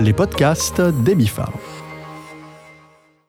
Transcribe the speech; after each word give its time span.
les 0.00 0.12
podcasts 0.12 0.80
d'Ebifarm. 0.80 1.52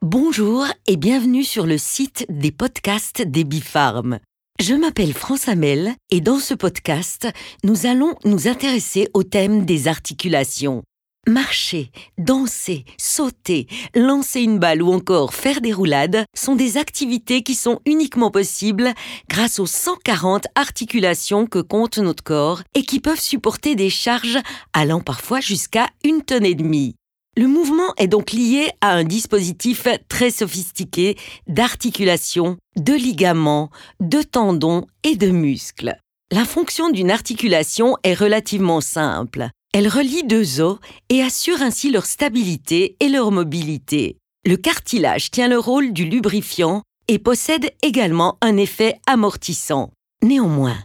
Bonjour 0.01 0.65
et 0.87 0.97
bienvenue 0.97 1.43
sur 1.43 1.65
le 1.65 1.77
site 1.77 2.25
des 2.29 2.51
podcasts 2.51 3.21
d'Ebifarm. 3.21 4.19
Je 4.59 4.73
m'appelle 4.73 5.13
France 5.13 5.47
Hamel 5.47 5.93
et 6.11 6.21
dans 6.21 6.39
ce 6.39 6.53
podcast, 6.53 7.27
nous 7.63 7.85
allons 7.85 8.15
nous 8.23 8.47
intéresser 8.47 9.09
au 9.13 9.23
thème 9.23 9.65
des 9.65 9.87
articulations. 9.87 10.83
Marcher, 11.25 11.89
danser, 12.17 12.83
sauter, 12.97 13.67
lancer 13.95 14.41
une 14.41 14.59
balle 14.59 14.81
ou 14.81 14.91
encore 14.91 15.33
faire 15.33 15.61
des 15.61 15.71
roulades 15.71 16.25
sont 16.35 16.55
des 16.55 16.75
activités 16.75 17.43
qui 17.43 17.55
sont 17.55 17.79
uniquement 17.85 18.29
possibles 18.29 18.91
grâce 19.29 19.57
aux 19.57 19.65
140 19.65 20.47
articulations 20.55 21.47
que 21.47 21.59
compte 21.59 21.97
notre 21.97 22.25
corps 22.25 22.61
et 22.75 22.83
qui 22.83 22.99
peuvent 22.99 23.21
supporter 23.21 23.75
des 23.75 23.89
charges 23.89 24.37
allant 24.73 24.99
parfois 24.99 25.39
jusqu'à 25.39 25.87
une 26.03 26.23
tonne 26.23 26.45
et 26.45 26.55
demie. 26.55 26.95
Le 27.37 27.47
mouvement 27.47 27.93
est 27.95 28.07
donc 28.09 28.33
lié 28.33 28.71
à 28.81 28.93
un 28.93 29.05
dispositif 29.05 29.87
très 30.09 30.29
sophistiqué 30.29 31.17
d'articulation, 31.47 32.57
de 32.75 32.93
ligaments, 32.93 33.69
de 34.01 34.21
tendons 34.23 34.87
et 35.05 35.15
de 35.15 35.29
muscles. 35.29 35.95
La 36.31 36.43
fonction 36.43 36.89
d'une 36.89 37.11
articulation 37.11 37.95
est 38.03 38.13
relativement 38.13 38.81
simple. 38.81 39.51
Elle 39.73 39.87
relie 39.87 40.23
deux 40.23 40.61
os 40.61 40.77
et 41.09 41.23
assure 41.23 41.63
ainsi 41.63 41.89
leur 41.89 42.05
stabilité 42.05 42.95
et 42.99 43.09
leur 43.09 43.31
mobilité. 43.31 44.17
Le 44.45 44.55
cartilage 44.55 45.31
tient 45.31 45.47
le 45.47 45.57
rôle 45.57 45.93
du 45.93 46.05
lubrifiant 46.05 46.83
et 47.07 47.17
possède 47.17 47.71
également 47.81 48.37
un 48.41 48.55
effet 48.57 48.99
amortissant. 49.07 49.91
Néanmoins, 50.21 50.77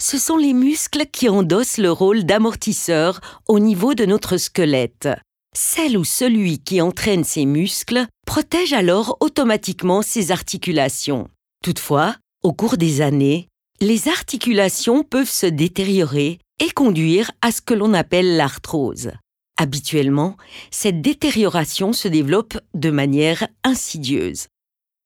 ce 0.00 0.16
sont 0.16 0.36
les 0.36 0.52
muscles 0.52 1.06
qui 1.10 1.28
endossent 1.28 1.78
le 1.78 1.90
rôle 1.90 2.24
d'amortisseur 2.24 3.20
au 3.48 3.58
niveau 3.58 3.94
de 3.94 4.06
notre 4.06 4.36
squelette. 4.36 5.08
Celle 5.52 5.98
ou 5.98 6.04
celui 6.04 6.60
qui 6.60 6.80
entraîne 6.80 7.24
ces 7.24 7.46
muscles 7.46 8.06
protège 8.26 8.72
alors 8.72 9.16
automatiquement 9.18 10.02
ses 10.02 10.30
articulations. 10.30 11.28
Toutefois, 11.64 12.14
au 12.44 12.52
cours 12.52 12.76
des 12.76 13.00
années, 13.00 13.48
les 13.80 14.06
articulations 14.08 15.02
peuvent 15.02 15.30
se 15.30 15.46
détériorer 15.46 16.38
et 16.60 16.70
conduire 16.70 17.30
à 17.42 17.52
ce 17.52 17.60
que 17.60 17.74
l'on 17.74 17.94
appelle 17.94 18.36
l'arthrose. 18.36 19.12
Habituellement, 19.58 20.36
cette 20.70 21.00
détérioration 21.00 21.92
se 21.92 22.08
développe 22.08 22.58
de 22.74 22.90
manière 22.90 23.48
insidieuse. 23.64 24.48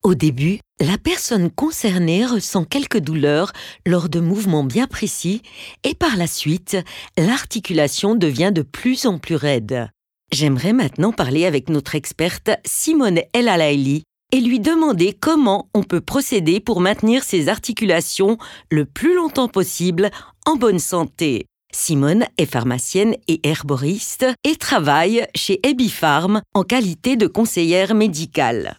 Au 0.03 0.15
début, 0.15 0.59
la 0.79 0.97
personne 0.97 1.51
concernée 1.51 2.25
ressent 2.25 2.65
quelques 2.65 2.99
douleurs 2.99 3.53
lors 3.85 4.09
de 4.09 4.19
mouvements 4.19 4.63
bien 4.63 4.87
précis 4.87 5.43
et 5.83 5.93
par 5.93 6.17
la 6.17 6.25
suite, 6.25 6.75
l'articulation 7.17 8.15
devient 8.15 8.51
de 8.53 8.63
plus 8.63 9.05
en 9.05 9.19
plus 9.19 9.35
raide. 9.35 9.89
J'aimerais 10.31 10.73
maintenant 10.73 11.11
parler 11.11 11.45
avec 11.45 11.69
notre 11.69 11.93
experte 11.93 12.49
Simone 12.65 13.19
El 13.33 13.47
et 14.31 14.39
lui 14.39 14.59
demander 14.59 15.13
comment 15.13 15.69
on 15.73 15.83
peut 15.83 16.01
procéder 16.01 16.59
pour 16.59 16.81
maintenir 16.81 17.23
ses 17.23 17.49
articulations 17.49 18.37
le 18.69 18.85
plus 18.85 19.13
longtemps 19.13 19.49
possible 19.49 20.09
en 20.45 20.55
bonne 20.55 20.79
santé. 20.79 21.45
Simone 21.73 22.25
est 22.37 22.45
pharmacienne 22.45 23.15
et 23.27 23.47
herboriste 23.47 24.25
et 24.43 24.55
travaille 24.55 25.25
chez 25.35 25.65
Ebifarm 25.65 26.41
en 26.53 26.63
qualité 26.63 27.15
de 27.15 27.27
conseillère 27.27 27.95
médicale. 27.95 28.77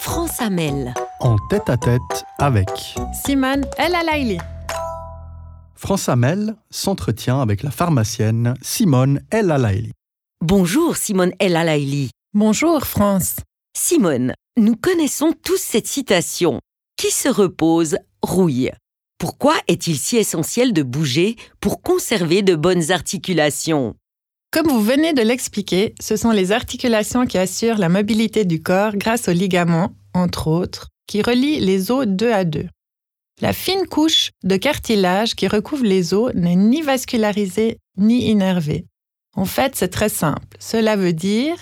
France 0.00 0.40
Amel. 0.40 0.94
En 1.20 1.36
tête 1.50 1.68
à 1.68 1.76
tête 1.76 2.24
avec 2.38 2.68
Simone 3.24 3.64
El 3.76 3.94
Alaili. 3.94 4.38
France 5.74 6.08
Hamel 6.08 6.56
s'entretient 6.70 7.40
avec 7.40 7.62
la 7.62 7.70
pharmacienne 7.70 8.54
Simone 8.62 9.20
El 9.30 9.50
Alaili. 9.50 9.92
Bonjour 10.44 10.96
Simone 10.96 11.32
El 11.38 11.56
Alaili. 11.56 12.10
Bonjour 12.34 12.84
France. 12.84 13.36
Simone, 13.76 14.34
nous 14.56 14.74
connaissons 14.74 15.32
tous 15.44 15.60
cette 15.60 15.86
citation. 15.86 16.60
Qui 16.96 17.10
se 17.10 17.28
repose 17.28 17.96
rouille. 18.22 18.72
Pourquoi 19.18 19.56
est-il 19.66 19.98
si 19.98 20.16
essentiel 20.16 20.72
de 20.72 20.84
bouger 20.84 21.34
pour 21.60 21.82
conserver 21.82 22.42
de 22.42 22.54
bonnes 22.54 22.92
articulations? 22.92 23.96
Comme 24.52 24.68
vous 24.68 24.80
venez 24.80 25.12
de 25.12 25.22
l'expliquer, 25.22 25.96
ce 26.00 26.16
sont 26.16 26.30
les 26.30 26.52
articulations 26.52 27.26
qui 27.26 27.36
assurent 27.36 27.78
la 27.78 27.88
mobilité 27.88 28.44
du 28.44 28.62
corps 28.62 28.96
grâce 28.96 29.28
aux 29.28 29.32
ligaments, 29.32 29.92
entre 30.14 30.46
autres, 30.46 30.88
qui 31.08 31.20
relient 31.20 31.58
les 31.58 31.90
os 31.90 32.06
deux 32.06 32.30
à 32.30 32.44
deux. 32.44 32.68
La 33.40 33.52
fine 33.52 33.86
couche 33.86 34.30
de 34.44 34.56
cartilage 34.56 35.34
qui 35.34 35.48
recouvre 35.48 35.84
les 35.84 36.14
os 36.14 36.32
n'est 36.34 36.56
ni 36.56 36.82
vascularisée 36.82 37.78
ni 37.96 38.30
innervée. 38.30 38.86
En 39.34 39.46
fait, 39.46 39.74
c'est 39.74 39.88
très 39.88 40.08
simple. 40.08 40.56
Cela 40.60 40.94
veut 40.94 41.12
dire 41.12 41.56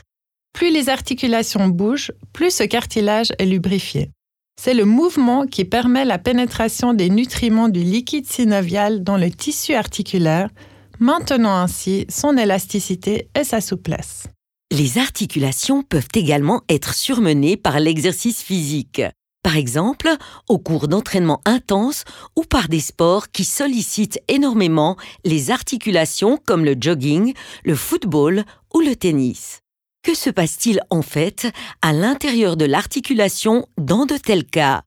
plus 0.52 0.70
les 0.70 0.88
articulations 0.88 1.68
bougent, 1.68 2.12
plus 2.32 2.50
ce 2.50 2.64
cartilage 2.64 3.32
est 3.38 3.44
lubrifié. 3.44 4.10
C'est 4.60 4.74
le 4.74 4.84
mouvement 4.84 5.46
qui 5.46 5.64
permet 5.64 6.04
la 6.04 6.18
pénétration 6.18 6.94
des 6.94 7.10
nutriments 7.10 7.68
du 7.68 7.80
liquide 7.80 8.26
synovial 8.26 9.04
dans 9.04 9.16
le 9.16 9.30
tissu 9.30 9.74
articulaire, 9.74 10.48
maintenant 10.98 11.56
ainsi 11.56 12.06
son 12.08 12.36
élasticité 12.36 13.28
et 13.38 13.44
sa 13.44 13.60
souplesse. 13.60 14.24
Les 14.72 14.98
articulations 14.98 15.82
peuvent 15.82 16.08
également 16.14 16.62
être 16.68 16.94
surmenées 16.94 17.56
par 17.56 17.78
l'exercice 17.78 18.42
physique. 18.42 19.02
Par 19.44 19.56
exemple, 19.56 20.08
au 20.48 20.58
cours 20.58 20.88
d'entraînements 20.88 21.40
intenses 21.44 22.02
ou 22.34 22.42
par 22.42 22.68
des 22.68 22.80
sports 22.80 23.28
qui 23.30 23.44
sollicitent 23.44 24.18
énormément 24.26 24.96
les 25.24 25.52
articulations 25.52 26.36
comme 26.44 26.64
le 26.64 26.74
jogging, 26.80 27.32
le 27.64 27.76
football 27.76 28.44
ou 28.74 28.80
le 28.80 28.96
tennis. 28.96 29.60
Que 30.06 30.14
se 30.14 30.30
passe-t-il 30.30 30.80
en 30.90 31.02
fait 31.02 31.48
à 31.82 31.92
l'intérieur 31.92 32.56
de 32.56 32.64
l'articulation 32.64 33.66
dans 33.76 34.06
de 34.06 34.16
tels 34.16 34.44
cas? 34.44 34.82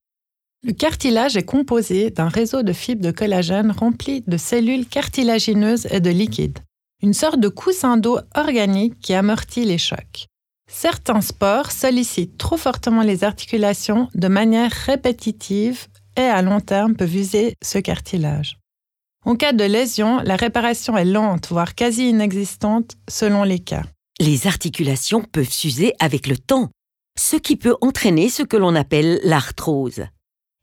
Le 0.64 0.72
cartilage 0.72 1.36
est 1.36 1.44
composé 1.44 2.10
d'un 2.10 2.30
réseau 2.30 2.64
de 2.64 2.72
fibres 2.72 3.04
de 3.04 3.12
collagène 3.12 3.72
rempli 3.72 4.24
de 4.26 4.38
cellules 4.38 4.88
cartilagineuses 4.88 5.88
et 5.92 6.00
de 6.00 6.10
liquide, 6.10 6.60
une 7.04 7.14
sorte 7.14 7.42
de 7.42 7.50
coussin 7.50 7.98
d'eau 7.98 8.18
organique 8.34 8.98
qui 9.02 9.14
amortit 9.14 9.66
les 9.66 9.78
chocs. 9.78 10.28
Certains 10.72 11.20
sports 11.20 11.74
sollicitent 11.74 12.38
trop 12.38 12.56
fortement 12.56 13.04
les 13.04 13.26
articulations 13.26 14.08
de 14.16 14.30
manière 14.30 14.72
répétitive 14.72 15.88
et 16.16 16.22
à 16.22 16.42
long 16.42 16.62
terme 16.62 16.96
peuvent 16.96 17.14
user 17.14 17.56
ce 17.62 17.78
cartilage. 17.78 18.58
En 19.26 19.36
cas 19.36 19.52
de 19.52 19.66
lésion, 19.66 20.22
la 20.24 20.38
réparation 20.38 20.96
est 20.98 21.04
lente, 21.04 21.50
voire 21.50 21.76
quasi 21.76 22.08
inexistante 22.08 22.96
selon 23.10 23.44
les 23.44 23.60
cas 23.60 23.84
les 24.20 24.48
articulations 24.48 25.24
peuvent 25.24 25.52
s'user 25.52 25.94
avec 26.00 26.28
le 26.28 26.38
temps, 26.38 26.70
ce 27.18 27.38
qui 27.38 27.56
peut 27.56 27.76
entraîner 27.82 28.30
ce 28.30 28.44
que 28.44 28.58
l'on 28.58 28.76
appelle 28.76 29.20
l'arthrose. 29.24 30.06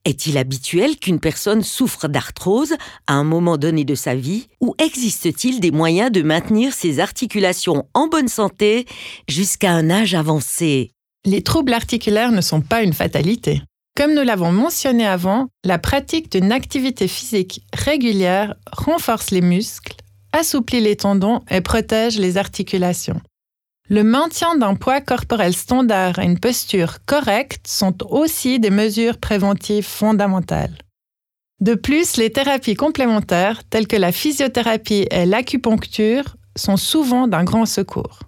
Est-il 0.05 0.39
habituel 0.39 0.99
qu'une 0.99 1.19
personne 1.19 1.65
souffre 1.65 2.06
d'arthrose 2.06 2.75
à 3.09 3.15
un 3.15 3.25
moment 3.25 3.56
donné 3.56 3.84
de 3.84 3.97
sa 3.97 4.15
vie 4.15 4.47
ou 4.61 4.75
existe-t-il 4.78 5.59
des 5.59 5.72
moyens 5.72 6.12
de 6.12 6.22
maintenir 6.22 6.72
ses 6.72 7.00
articulations 7.00 7.89
en 7.93 8.06
bonne 8.06 8.28
santé 8.28 8.87
jusqu'à 9.27 9.73
un 9.73 9.91
âge 9.91 10.15
avancé? 10.15 10.93
Les 11.25 11.43
troubles 11.43 11.73
articulaires 11.73 12.31
ne 12.31 12.41
sont 12.41 12.61
pas 12.61 12.83
une 12.83 12.93
fatalité. 12.93 13.62
Comme 13.97 14.15
nous 14.15 14.23
l'avons 14.23 14.53
mentionné 14.53 15.06
avant, 15.06 15.49
la 15.65 15.78
pratique 15.78 16.31
d'une 16.31 16.53
activité 16.53 17.09
physique 17.09 17.62
régulière 17.73 18.55
renforce 18.71 19.33
les 19.33 19.41
muscles, 19.41 19.97
assouplit 20.33 20.81
les 20.81 20.97
tendons 20.97 21.43
et 21.50 21.62
protège 21.62 22.19
les 22.19 22.37
articulations. 22.37 23.21
Le 23.88 24.02
maintien 24.02 24.56
d'un 24.56 24.74
poids 24.74 25.00
corporel 25.00 25.54
standard 25.54 26.19
et 26.19 26.24
une 26.24 26.41
posture 26.41 27.04
correcte 27.06 27.69
sont 27.69 27.94
aussi 28.10 28.58
des 28.58 28.70
mesures 28.70 29.19
préventives 29.19 29.86
fondamentales. 29.86 30.76
De 31.60 31.74
plus, 31.74 32.16
les 32.16 32.30
thérapies 32.30 32.75
complémentaires, 32.75 33.62
telles 33.70 33.86
que 33.86 33.96
la 33.96 34.10
physiothérapie 34.10 35.06
et 35.10 35.25
l'acupuncture, 35.25 36.37
sont 36.56 36.76
souvent 36.76 37.28
d'un 37.28 37.44
grand 37.44 37.64
secours. 37.64 38.20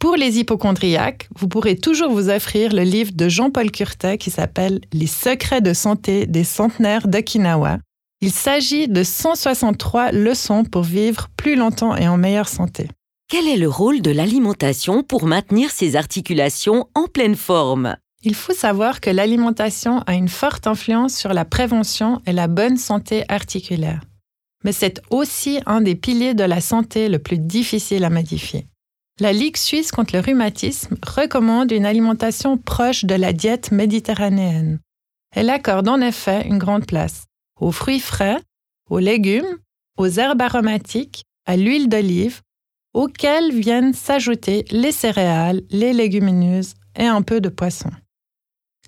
Pour 0.00 0.16
les 0.16 0.38
hypochondriaques, 0.38 1.28
vous 1.36 1.48
pourrez 1.48 1.76
toujours 1.76 2.10
vous 2.10 2.28
offrir 2.28 2.72
le 2.72 2.82
livre 2.82 3.12
de 3.14 3.28
Jean-Paul 3.28 3.70
Curtet 3.70 4.18
qui 4.18 4.30
s'appelle 4.30 4.80
Les 4.92 5.06
secrets 5.06 5.60
de 5.60 5.74
santé 5.74 6.26
des 6.26 6.44
centenaires 6.44 7.06
d'Okinawa. 7.06 7.78
Il 8.20 8.32
s'agit 8.32 8.88
de 8.88 9.04
163 9.04 10.10
leçons 10.10 10.64
pour 10.64 10.82
vivre 10.82 11.28
plus 11.36 11.54
longtemps 11.54 11.96
et 11.96 12.08
en 12.08 12.16
meilleure 12.16 12.48
santé. 12.48 12.88
Quel 13.30 13.46
est 13.46 13.58
le 13.58 13.68
rôle 13.68 14.00
de 14.00 14.10
l'alimentation 14.10 15.02
pour 15.02 15.26
maintenir 15.26 15.70
ces 15.70 15.96
articulations 15.96 16.88
en 16.94 17.08
pleine 17.08 17.36
forme? 17.36 17.98
Il 18.22 18.34
faut 18.34 18.54
savoir 18.54 19.02
que 19.02 19.10
l'alimentation 19.10 19.98
a 20.06 20.14
une 20.14 20.30
forte 20.30 20.66
influence 20.66 21.14
sur 21.14 21.34
la 21.34 21.44
prévention 21.44 22.22
et 22.24 22.32
la 22.32 22.48
bonne 22.48 22.78
santé 22.78 23.26
articulaire. 23.28 24.00
Mais 24.64 24.72
c'est 24.72 25.02
aussi 25.10 25.60
un 25.66 25.82
des 25.82 25.94
piliers 25.94 26.32
de 26.32 26.42
la 26.42 26.62
santé 26.62 27.10
le 27.10 27.18
plus 27.18 27.36
difficile 27.36 28.04
à 28.04 28.08
modifier. 28.08 28.66
La 29.20 29.34
Ligue 29.34 29.58
suisse 29.58 29.92
contre 29.92 30.16
le 30.16 30.20
rhumatisme 30.20 30.96
recommande 31.06 31.70
une 31.70 31.84
alimentation 31.84 32.56
proche 32.56 33.04
de 33.04 33.14
la 33.14 33.34
diète 33.34 33.72
méditerranéenne. 33.72 34.80
Elle 35.36 35.50
accorde 35.50 35.88
en 35.88 36.00
effet 36.00 36.48
une 36.48 36.56
grande 36.56 36.86
place 36.86 37.24
aux 37.60 37.72
fruits 37.72 38.00
frais, 38.00 38.38
aux 38.88 39.00
légumes, 39.00 39.58
aux 39.98 40.08
herbes 40.08 40.40
aromatiques, 40.40 41.24
à 41.44 41.58
l'huile 41.58 41.90
d'olive, 41.90 42.40
auxquels 42.94 43.52
viennent 43.52 43.94
s'ajouter 43.94 44.64
les 44.70 44.92
céréales, 44.92 45.62
les 45.70 45.92
légumineuses 45.92 46.74
et 46.96 47.06
un 47.06 47.22
peu 47.22 47.40
de 47.40 47.48
poisson. 47.48 47.90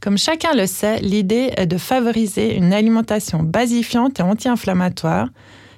Comme 0.01 0.19
chacun 0.19 0.55
le 0.55 0.67
sait, 0.67 1.01
l'idée 1.01 1.53
est 1.57 1.67
de 1.67 1.77
favoriser 1.77 2.57
une 2.57 2.73
alimentation 2.73 3.43
basifiante 3.43 4.19
et 4.19 4.23
anti-inflammatoire 4.23 5.29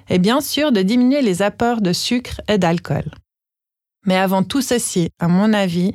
et 0.09 0.19
bien 0.19 0.41
sûr 0.41 0.71
de 0.71 0.81
diminuer 0.81 1.21
les 1.21 1.41
apports 1.41 1.81
de 1.81 1.93
sucre 1.93 2.41
et 2.47 2.57
d'alcool. 2.57 3.11
Mais 4.05 4.17
avant 4.17 4.43
tout 4.43 4.61
ceci, 4.61 5.09
à 5.19 5.27
mon 5.27 5.53
avis, 5.53 5.93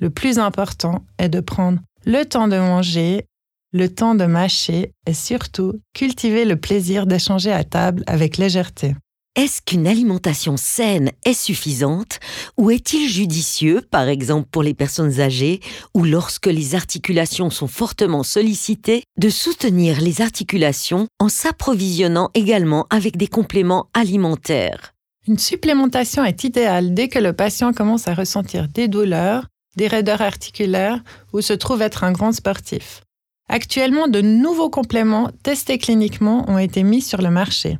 le 0.00 0.10
plus 0.10 0.38
important 0.38 1.04
est 1.18 1.28
de 1.28 1.40
prendre 1.40 1.80
le 2.04 2.24
temps 2.24 2.48
de 2.48 2.56
manger, 2.56 3.26
le 3.72 3.88
temps 3.88 4.14
de 4.14 4.24
mâcher 4.24 4.92
et 5.06 5.14
surtout 5.14 5.74
cultiver 5.92 6.44
le 6.44 6.56
plaisir 6.56 7.06
d'échanger 7.06 7.52
à 7.52 7.64
table 7.64 8.04
avec 8.06 8.36
légèreté. 8.36 8.94
Est-ce 9.36 9.60
qu'une 9.60 9.86
alimentation 9.86 10.56
saine 10.56 11.10
est 11.26 11.34
suffisante 11.34 12.20
ou 12.56 12.70
est-il 12.70 13.06
judicieux, 13.06 13.82
par 13.90 14.08
exemple 14.08 14.48
pour 14.50 14.62
les 14.62 14.72
personnes 14.72 15.20
âgées 15.20 15.60
ou 15.92 16.04
lorsque 16.04 16.46
les 16.46 16.74
articulations 16.74 17.50
sont 17.50 17.66
fortement 17.66 18.22
sollicitées, 18.22 19.02
de 19.18 19.28
soutenir 19.28 20.00
les 20.00 20.22
articulations 20.22 21.06
en 21.20 21.28
s'approvisionnant 21.28 22.30
également 22.32 22.86
avec 22.88 23.18
des 23.18 23.26
compléments 23.26 23.90
alimentaires? 23.92 24.94
Une 25.28 25.38
supplémentation 25.38 26.24
est 26.24 26.44
idéale 26.44 26.94
dès 26.94 27.08
que 27.08 27.18
le 27.18 27.34
patient 27.34 27.74
commence 27.74 28.08
à 28.08 28.14
ressentir 28.14 28.68
des 28.68 28.88
douleurs, 28.88 29.48
des 29.76 29.86
raideurs 29.86 30.22
articulaires 30.22 31.04
ou 31.34 31.42
se 31.42 31.52
trouve 31.52 31.82
être 31.82 32.04
un 32.04 32.12
grand 32.12 32.32
sportif. 32.32 33.02
Actuellement, 33.50 34.08
de 34.08 34.22
nouveaux 34.22 34.70
compléments 34.70 35.28
testés 35.42 35.76
cliniquement 35.76 36.48
ont 36.48 36.58
été 36.58 36.82
mis 36.82 37.02
sur 37.02 37.20
le 37.20 37.30
marché. 37.30 37.76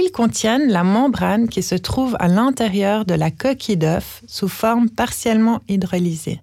Ils 0.00 0.12
contiennent 0.12 0.68
la 0.68 0.84
membrane 0.84 1.48
qui 1.48 1.60
se 1.60 1.74
trouve 1.74 2.16
à 2.20 2.28
l'intérieur 2.28 3.04
de 3.04 3.14
la 3.14 3.32
coquille 3.32 3.76
d'œuf 3.76 4.22
sous 4.28 4.46
forme 4.46 4.88
partiellement 4.88 5.60
hydrolysée. 5.68 6.40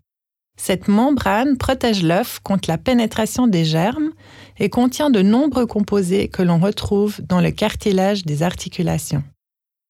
Cette 0.57 0.89
membrane 0.89 1.57
protège 1.57 2.03
l'œuf 2.03 2.39
contre 2.43 2.69
la 2.69 2.77
pénétration 2.77 3.47
des 3.47 3.63
germes 3.63 4.11
et 4.59 4.69
contient 4.69 5.09
de 5.09 5.21
nombreux 5.21 5.67
composés 5.67 6.27
que 6.27 6.41
l'on 6.41 6.59
retrouve 6.59 7.21
dans 7.21 7.39
le 7.39 7.51
cartilage 7.51 8.25
des 8.25 8.43
articulations. 8.43 9.23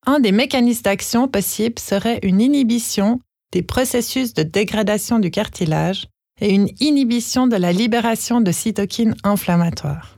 Un 0.05 0.19
des 0.19 0.31
mécanismes 0.31 0.83
d'action 0.83 1.27
possibles 1.27 1.79
serait 1.79 2.19
une 2.21 2.41
inhibition 2.41 3.19
des 3.51 3.63
processus 3.63 4.35
de 4.35 4.43
dégradation 4.43 5.17
du 5.17 5.31
cartilage 5.31 6.05
et 6.39 6.53
une 6.53 6.69
inhibition 6.79 7.47
de 7.47 7.55
la 7.55 7.71
libération 7.71 8.41
de 8.41 8.51
cytokines 8.51 9.15
inflammatoires. 9.23 10.14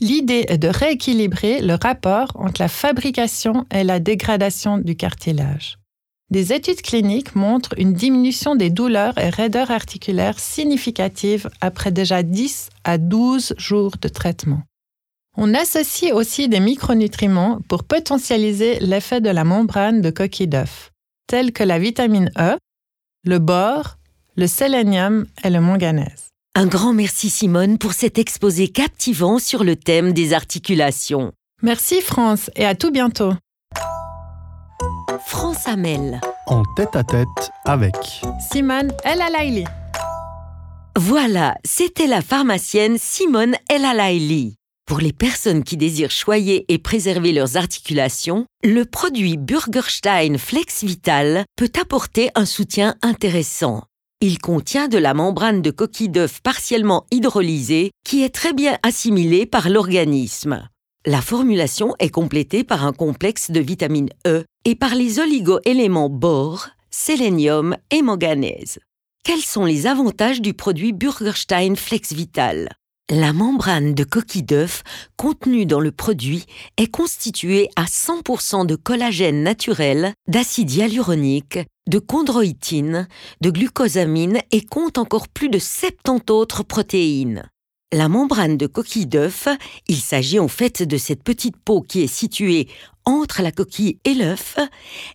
L'idée 0.00 0.44
est 0.48 0.58
de 0.58 0.68
rééquilibrer 0.68 1.60
le 1.60 1.74
rapport 1.74 2.32
entre 2.36 2.60
la 2.60 2.68
fabrication 2.68 3.66
et 3.72 3.82
la 3.82 3.98
dégradation 3.98 4.78
du 4.78 4.94
cartilage. 4.96 5.78
Des 6.30 6.52
études 6.52 6.82
cliniques 6.82 7.34
montrent 7.34 7.74
une 7.78 7.94
diminution 7.94 8.54
des 8.54 8.68
douleurs 8.68 9.16
et 9.18 9.30
raideurs 9.30 9.70
articulaires 9.70 10.38
significatives 10.38 11.48
après 11.60 11.90
déjà 11.90 12.22
10 12.22 12.68
à 12.84 12.98
12 12.98 13.54
jours 13.56 13.92
de 14.00 14.08
traitement. 14.08 14.62
On 15.36 15.54
associe 15.54 16.12
aussi 16.12 16.48
des 16.48 16.60
micronutriments 16.60 17.60
pour 17.68 17.84
potentialiser 17.84 18.78
l'effet 18.80 19.20
de 19.20 19.30
la 19.30 19.44
membrane 19.44 20.00
de 20.00 20.10
coquille 20.10 20.48
d'œuf, 20.48 20.90
tels 21.28 21.52
que 21.52 21.64
la 21.64 21.78
vitamine 21.78 22.30
E, 22.38 22.56
le 23.24 23.38
bore, 23.38 23.96
le 24.36 24.46
sélénium 24.46 25.26
et 25.44 25.50
le 25.50 25.60
manganèse. 25.60 26.27
Un 26.58 26.66
grand 26.66 26.92
merci 26.92 27.30
Simone 27.30 27.78
pour 27.78 27.92
cet 27.92 28.18
exposé 28.18 28.66
captivant 28.66 29.38
sur 29.38 29.62
le 29.62 29.76
thème 29.76 30.12
des 30.12 30.32
articulations. 30.32 31.30
Merci 31.62 32.00
France 32.00 32.50
et 32.56 32.66
à 32.66 32.74
tout 32.74 32.90
bientôt. 32.90 33.32
France 35.24 35.68
Amel. 35.68 36.20
En 36.48 36.64
tête 36.74 36.96
à 36.96 37.04
tête 37.04 37.28
avec 37.64 37.94
Simone 38.50 38.92
El 39.04 39.22
Alaili. 39.22 39.66
Voilà, 40.98 41.54
c'était 41.64 42.08
la 42.08 42.22
pharmacienne 42.22 42.98
Simone 42.98 43.54
El 43.70 43.84
Alaili. 43.84 44.56
Pour 44.84 44.98
les 44.98 45.12
personnes 45.12 45.62
qui 45.62 45.76
désirent 45.76 46.10
choyer 46.10 46.64
et 46.66 46.78
préserver 46.78 47.30
leurs 47.30 47.56
articulations, 47.56 48.46
le 48.64 48.84
produit 48.84 49.36
Burgerstein 49.36 50.38
Flex 50.38 50.82
Vital 50.82 51.44
peut 51.56 51.70
apporter 51.80 52.30
un 52.34 52.46
soutien 52.46 52.96
intéressant. 53.02 53.84
Il 54.20 54.40
contient 54.40 54.88
de 54.88 54.98
la 54.98 55.14
membrane 55.14 55.62
de 55.62 55.70
coquille 55.70 56.08
d'œuf 56.08 56.40
partiellement 56.42 57.06
hydrolysée 57.12 57.92
qui 58.04 58.24
est 58.24 58.34
très 58.34 58.52
bien 58.52 58.76
assimilée 58.82 59.46
par 59.46 59.68
l'organisme. 59.68 60.68
La 61.06 61.22
formulation 61.22 61.94
est 62.00 62.10
complétée 62.10 62.64
par 62.64 62.84
un 62.84 62.92
complexe 62.92 63.52
de 63.52 63.60
vitamine 63.60 64.08
E 64.26 64.42
et 64.64 64.74
par 64.74 64.96
les 64.96 65.20
oligo-éléments 65.20 66.10
bore, 66.10 66.66
sélénium 66.90 67.76
et 67.92 68.02
manganèse. 68.02 68.80
Quels 69.22 69.38
sont 69.38 69.64
les 69.64 69.86
avantages 69.86 70.42
du 70.42 70.52
produit 70.52 70.92
Burgerstein 70.92 71.76
Flex 71.76 72.12
Vital? 72.12 72.70
La 73.10 73.32
membrane 73.32 73.94
de 73.94 74.04
coquille 74.04 74.42
d'œuf 74.42 74.82
contenue 75.16 75.64
dans 75.64 75.80
le 75.80 75.92
produit 75.92 76.44
est 76.76 76.90
constituée 76.90 77.70
à 77.74 77.84
100% 77.84 78.66
de 78.66 78.76
collagène 78.76 79.42
naturel, 79.42 80.12
d'acide 80.26 80.70
hyaluronique 80.70 81.58
de 81.88 82.00
chondroïtine, 82.00 83.08
de 83.40 83.48
glucosamine 83.48 84.42
et 84.50 84.62
compte 84.62 84.98
encore 84.98 85.28
plus 85.28 85.48
de 85.48 85.58
70 85.58 86.30
autres 86.30 86.62
protéines. 86.62 87.48
La 87.94 88.10
membrane 88.10 88.58
de 88.58 88.66
coquille 88.66 89.06
d'œuf, 89.06 89.48
il 89.86 89.96
s'agit 89.96 90.38
en 90.38 90.48
fait 90.48 90.82
de 90.82 90.98
cette 90.98 91.22
petite 91.22 91.56
peau 91.56 91.80
qui 91.80 92.02
est 92.02 92.06
située 92.06 92.68
entre 93.06 93.40
la 93.40 93.52
coquille 93.52 93.98
et 94.04 94.12
l'œuf, 94.12 94.58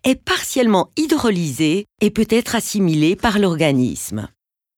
est 0.04 0.16
partiellement 0.16 0.90
hydrolysée 0.98 1.86
et 2.02 2.10
peut 2.10 2.26
être 2.32 2.56
assimilée 2.56 3.16
par 3.16 3.38
l'organisme. 3.38 4.30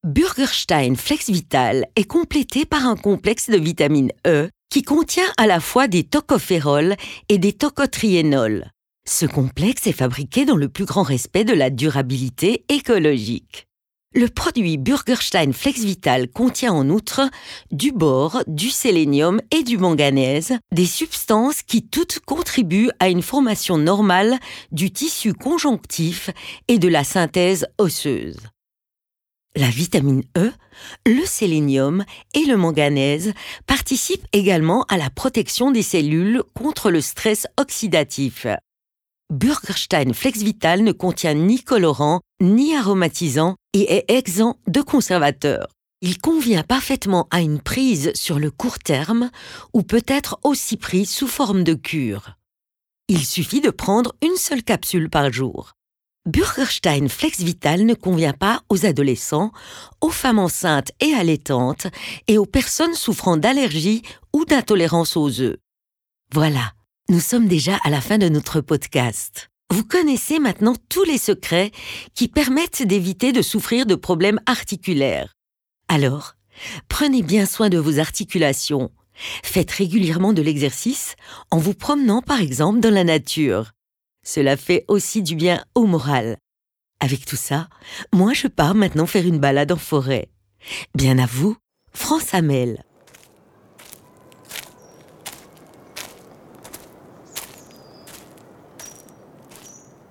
Burgerstein 0.06 0.94
Flex 0.94 1.30
Vital 1.30 1.84
est 1.96 2.04
complété 2.04 2.64
par 2.64 2.86
un 2.86 2.94
complexe 2.94 3.50
de 3.50 3.56
vitamine 3.56 4.12
E 4.24 4.48
qui 4.70 4.82
contient 4.82 5.26
à 5.36 5.48
la 5.48 5.58
fois 5.58 5.88
des 5.88 6.04
tocophérols 6.04 6.94
et 7.28 7.38
des 7.38 7.52
tocotriénols. 7.52 8.70
Ce 9.04 9.26
complexe 9.26 9.88
est 9.88 9.92
fabriqué 9.92 10.44
dans 10.44 10.54
le 10.54 10.68
plus 10.68 10.84
grand 10.84 11.02
respect 11.02 11.42
de 11.42 11.54
la 11.54 11.70
durabilité 11.70 12.64
écologique. 12.68 13.66
Le 14.14 14.28
produit 14.28 14.78
Burgerstein 14.78 15.52
Flex 15.52 15.80
Vital 15.80 16.30
contient 16.30 16.72
en 16.72 16.88
outre 16.88 17.22
du 17.72 17.90
bore, 17.90 18.44
du 18.46 18.70
sélénium 18.70 19.40
et 19.50 19.64
du 19.64 19.76
manganèse, 19.76 20.52
des 20.70 20.86
substances 20.86 21.64
qui 21.64 21.82
toutes 21.82 22.20
contribuent 22.20 22.92
à 23.00 23.08
une 23.08 23.22
formation 23.22 23.76
normale 23.76 24.38
du 24.70 24.92
tissu 24.92 25.34
conjonctif 25.34 26.30
et 26.68 26.78
de 26.78 26.86
la 26.86 27.02
synthèse 27.02 27.66
osseuse. 27.78 28.36
La 29.56 29.70
vitamine 29.70 30.22
E, 30.36 30.52
le 31.06 31.24
sélénium 31.24 32.04
et 32.34 32.44
le 32.44 32.58
manganèse 32.58 33.32
participent 33.66 34.26
également 34.34 34.84
à 34.90 34.98
la 34.98 35.08
protection 35.08 35.70
des 35.70 35.82
cellules 35.82 36.42
contre 36.54 36.90
le 36.90 37.00
stress 37.00 37.46
oxydatif. 37.58 38.46
Burgerstein 39.32 40.12
Flex 40.12 40.42
Vital 40.42 40.82
ne 40.82 40.92
contient 40.92 41.32
ni 41.32 41.62
colorant, 41.62 42.20
ni 42.42 42.76
aromatisant 42.76 43.56
et 43.72 43.94
est 43.94 44.10
exempt 44.10 44.58
de 44.66 44.82
conservateurs. 44.82 45.68
Il 46.02 46.18
convient 46.18 46.62
parfaitement 46.62 47.26
à 47.30 47.40
une 47.40 47.62
prise 47.62 48.12
sur 48.14 48.38
le 48.38 48.50
court 48.50 48.78
terme 48.78 49.30
ou 49.72 49.82
peut 49.82 50.04
être 50.06 50.38
aussi 50.44 50.76
pris 50.76 51.06
sous 51.06 51.28
forme 51.28 51.64
de 51.64 51.72
cure. 51.72 52.34
Il 53.08 53.24
suffit 53.24 53.62
de 53.62 53.70
prendre 53.70 54.14
une 54.22 54.36
seule 54.36 54.62
capsule 54.62 55.08
par 55.08 55.32
jour. 55.32 55.75
Burgerstein 56.26 57.08
Flex 57.08 57.40
Vital 57.40 57.86
ne 57.86 57.94
convient 57.94 58.32
pas 58.32 58.60
aux 58.68 58.84
adolescents, 58.84 59.52
aux 60.00 60.10
femmes 60.10 60.40
enceintes 60.40 60.90
et 61.00 61.14
allaitantes 61.14 61.86
et 62.26 62.36
aux 62.36 62.46
personnes 62.46 62.94
souffrant 62.94 63.36
d'allergies 63.36 64.02
ou 64.32 64.44
d'intolérance 64.44 65.16
aux 65.16 65.40
œufs. 65.40 65.56
Voilà, 66.34 66.72
nous 67.08 67.20
sommes 67.20 67.46
déjà 67.46 67.78
à 67.84 67.90
la 67.90 68.00
fin 68.00 68.18
de 68.18 68.28
notre 68.28 68.60
podcast. 68.60 69.50
Vous 69.70 69.84
connaissez 69.84 70.40
maintenant 70.40 70.74
tous 70.88 71.04
les 71.04 71.18
secrets 71.18 71.70
qui 72.14 72.26
permettent 72.26 72.82
d'éviter 72.82 73.30
de 73.30 73.42
souffrir 73.42 73.86
de 73.86 73.94
problèmes 73.94 74.40
articulaires. 74.46 75.32
Alors, 75.88 76.34
prenez 76.88 77.22
bien 77.22 77.46
soin 77.46 77.68
de 77.68 77.78
vos 77.78 78.00
articulations. 78.00 78.90
Faites 79.44 79.70
régulièrement 79.70 80.32
de 80.32 80.42
l'exercice 80.42 81.14
en 81.52 81.58
vous 81.58 81.74
promenant 81.74 82.20
par 82.20 82.40
exemple 82.40 82.80
dans 82.80 82.92
la 82.92 83.04
nature. 83.04 83.70
Cela 84.26 84.56
fait 84.56 84.84
aussi 84.88 85.22
du 85.22 85.36
bien 85.36 85.64
au 85.76 85.86
moral. 85.86 86.36
Avec 86.98 87.24
tout 87.24 87.36
ça, 87.36 87.68
moi 88.12 88.32
je 88.32 88.48
pars 88.48 88.74
maintenant 88.74 89.06
faire 89.06 89.24
une 89.24 89.38
balade 89.38 89.70
en 89.70 89.76
forêt. 89.76 90.30
Bien 90.96 91.20
à 91.20 91.26
vous, 91.26 91.56
France 91.92 92.34
Hamel. 92.34 92.82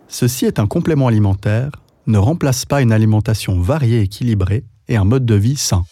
Ceci 0.07 0.45
est 0.45 0.59
un 0.59 0.67
complément 0.67 1.07
alimentaire, 1.07 1.71
ne 2.07 2.17
remplace 2.17 2.65
pas 2.65 2.81
une 2.81 2.93
alimentation 2.93 3.59
variée 3.59 3.99
et 3.99 4.03
équilibrée 4.03 4.63
et 4.87 4.95
un 4.95 5.03
mode 5.03 5.25
de 5.25 5.35
vie 5.35 5.57
sain. 5.57 5.83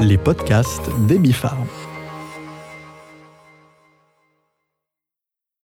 Les 0.00 0.18
podcasts 0.18 0.90
des. 1.06 1.20